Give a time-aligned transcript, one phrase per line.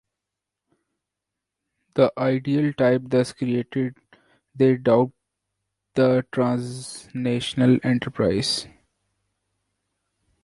[1.93, 3.99] The ideal-type thus created,
[4.55, 5.13] they dubbed
[5.93, 8.65] the "transnational enterprise".